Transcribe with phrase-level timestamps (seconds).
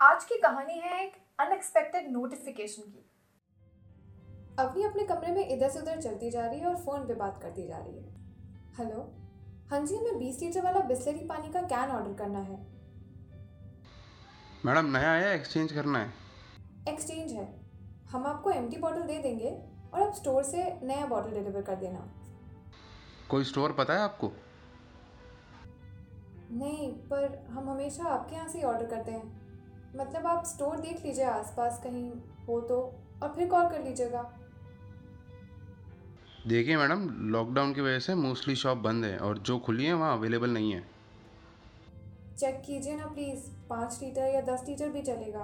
[0.00, 3.04] आज की कहानी है एक अनएक्सपेक्टेड नोटिफिकेशन की।
[4.58, 7.38] अवनी अपने कमरे में इधर से उधर चलती जा रही है और फ़ोन पे बात
[7.42, 8.14] करती जा रही है।
[8.78, 9.02] हेलो
[9.70, 12.56] हाँ जी हमें बीस लीटर वाला बिस्लरी पानी का कैन ऑर्डर करना है।
[14.64, 16.12] मैडम नया आया एक्सचेंज करना है?
[16.88, 17.44] एक्सचेंज है।
[18.10, 19.50] हम आपको एम्प्टी बॉटल दे देंगे
[19.94, 22.00] और आप स्टोर से नया बॉटल डिलीवर कर देना।
[23.30, 24.32] कोई स्टोर पता है आपको?
[26.52, 29.49] नहीं पर हम हमेशा आपके यहाँ से ही ऑर्डर करते हैं।
[29.96, 32.10] मतलब आप स्टोर देख लीजिए आसपास कहीं
[32.48, 32.76] हो तो
[33.22, 34.22] और फिर कॉल कर लीजिएगा।
[36.46, 40.16] देखिए मैडम लॉकडाउन की वजह से मोस्टली शॉप बंद है और जो खुली है वहाँ
[40.18, 40.80] अवेलेबल नहीं है।
[42.38, 45.42] चेक कीजिए ना प्लीज़ पाँच लीटर या दस लीटर भी चलेगा।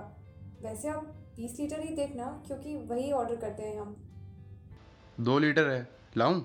[0.62, 1.04] वैसे आप
[1.36, 3.96] बीस लीटर ही देखना क्योंकि वही ऑर्डर करते हैं हम।
[5.20, 6.40] दो लीटर है लाऊं?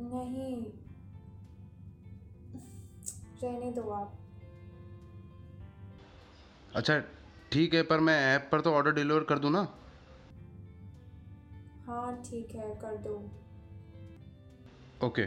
[0.00, 0.56] नहीं।
[3.42, 4.27] रहने दो आप।
[6.76, 6.98] अच्छा
[7.52, 9.66] ठीक है पर मैं ऐप पर तो ऑर्डर डिलीवर कर दूँ ना?
[11.86, 13.14] हाँ ठीक है कर दो।
[15.06, 15.26] Okay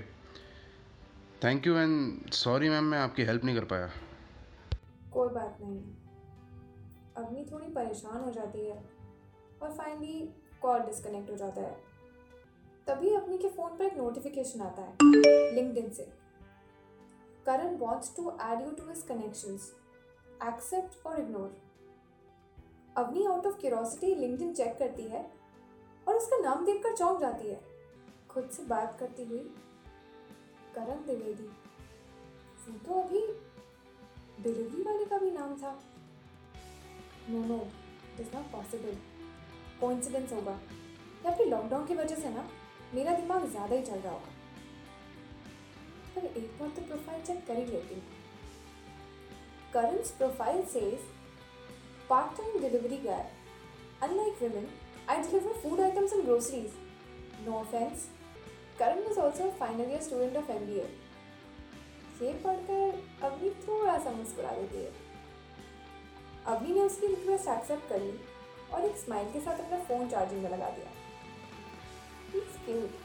[1.44, 3.90] thank you and sorry ma'am मैं आपकी हेल्प नहीं कर पाया।
[5.14, 5.80] कोई बात नहीं।
[7.18, 8.78] अग्नि थोड़ी परेशान हो जाती है
[9.62, 10.20] और फाइनली
[10.62, 11.76] कॉल डिस्कनेक्ट हो जाता है।
[12.88, 14.96] तभी अग्नि के फ़ोन पर एक नोटिफिकेशन आता है
[15.56, 16.12] लिंक्डइन से।
[17.46, 19.72] Karan wants to add you to his connections
[20.44, 21.58] accept और ignore
[22.98, 25.22] Avni out of curiosity LinkedIn check करती है
[26.08, 27.60] और उसका नाम देखकर चौंक जाती है।
[28.30, 29.40] खुद से बात करती हुई
[30.76, 31.44] करण द्विवेदी।
[32.64, 33.22] वो तो अभी
[34.44, 35.72] डिलीवरी वाले का भी नाम था।
[37.30, 37.58] No no
[38.14, 38.98] it is not possible
[39.82, 40.60] coincidence होगा।
[41.26, 42.48] या फिर लॉकडाउन की वजह से ना,
[42.94, 44.32] मेरा दिमाग ज़्यादा ही चल रहा होगा।
[46.16, 48.04] पर एक बार तो प्रोफ़ाइल चेक कर ही लेती हूँ।
[49.74, 51.10] Karan's profile says
[52.10, 53.30] part time delivery guy
[54.02, 54.66] unlike women
[55.08, 56.72] I deliver food items and groceries.
[57.46, 58.08] No offense.
[58.78, 60.86] Karan was also a final year student of MBA.
[62.22, 64.92] ये पढ़कर अवनी थोड़ा सा मुस्कुरा देती है
[66.48, 68.12] अवनी ने उसकी रिक्वेस्ट एक्सेप्ट कर ली
[68.74, 70.92] और एक स्माइल के साथ अपना फ़ोन चार्जिंग में लगा दिया
[72.34, 73.00] He's cute,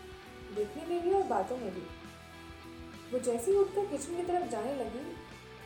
[0.56, 1.86] देखने में भी और बातों में भी
[3.12, 5.04] वो जैसे ही उठकर किचन की तरफ़ जाने लगी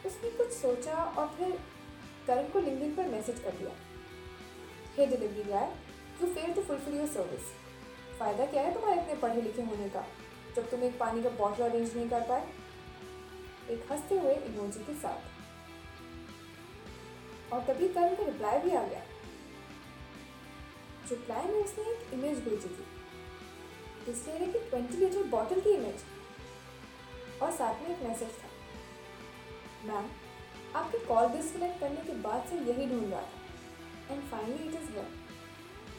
[0.06, 1.59] उसने कुछ सोचा और फिर
[2.27, 3.71] करण को लिंक्डइन पर मैसेज कर दिया।
[4.97, 5.72] Hey delivery guy
[6.22, 7.53] you fail to fulfil your service.
[8.19, 10.05] फ़ायदा क्या है तुम्हारे इतने पढ़े लिखे होने का,
[10.56, 12.49] जब तुम एक पानी का बॉटल अरेंज नहीं कर पाए?
[13.71, 15.21] एक हँसते हुए इमोजी के साथ।
[17.53, 19.03] और तभी करण का रिप्लाई भी आ गया।
[21.10, 22.84] रिप्लाई में उसने एक इमेज भेजी थी।
[24.06, 26.05] डिस्प्ले की ट्वेंटी लीटर बॉटल की इमेज
[27.43, 28.50] और साथ में एक मैसेज था।
[29.85, 30.09] मैम
[30.77, 34.91] आपके कॉल डिस्कनेक्ट करने के बाद से यही ढूंढ रहा था। And finally it is
[34.91, 35.09] well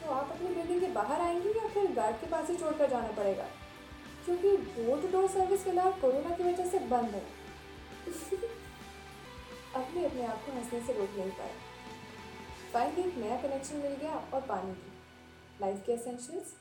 [0.01, 3.11] तो आप अपनी बिल्डिंग के बाहर आएँगे या फिर गार्ड के पास ही छोड़कर जाना
[3.11, 3.47] पड़ेगा?
[4.25, 7.23] क्योंकि डोर टू डोर सर्विस फ़िलहाल कोरोना की वजह से बंद है।
[9.75, 11.53] अपने अपने आप को हंसने से रोक नहीं पाए
[12.73, 14.91] फाइनली एक नया कनेक्शन मिल गया और पानी की।
[15.61, 16.53] लाइफ के एसेंशियल्स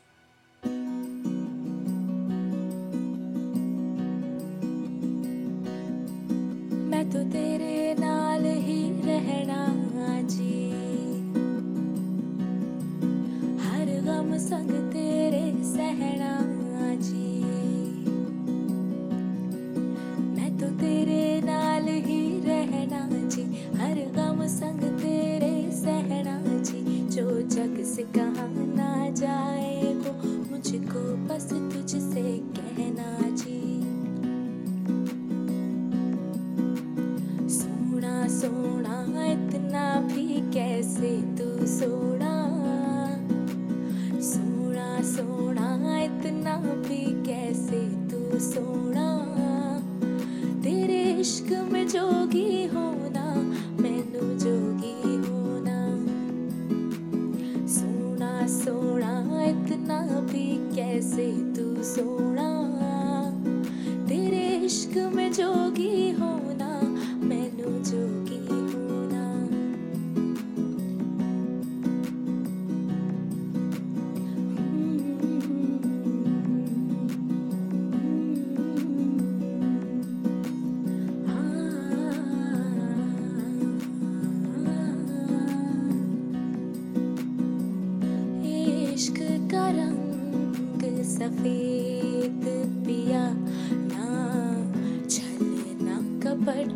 [7.13, 9.63] तो तेरे नाल ही रहना
[10.23, 10.71] जी।
[13.61, 16.31] हर गम संग तेरे सहना
[16.95, 17.43] जी।
[20.37, 23.43] मैं तो तेरे नाल ही रहना जी।
[23.75, 28.47] हर गम संग तेरे सहना जी। जो जग से कहा
[28.77, 30.13] ना जाए वो
[30.51, 32.50] मुझको बस तुझसे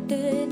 [0.07, 0.44] good.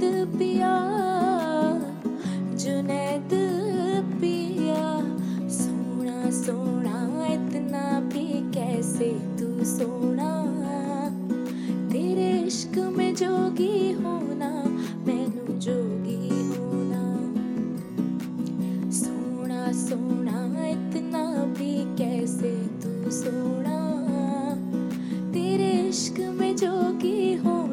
[0.00, 0.92] पिया
[6.30, 10.44] सोना इतना भी कैसे तू सोना?
[11.92, 14.64] तेरे इश्क में जोगी होना,
[15.06, 15.52] मैनू
[16.48, 17.16] होना।
[18.90, 23.98] सोना सोना, इतना भी कैसे तू सोना?
[25.32, 27.71] तेरे इश्क में जोगी होना